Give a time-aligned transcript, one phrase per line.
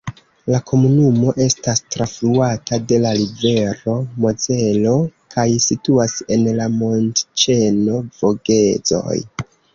[0.51, 4.95] La komunumo estas trafluata de la rivero Mozelo
[5.37, 9.17] kaj situas en la montĉeno Vogezoj.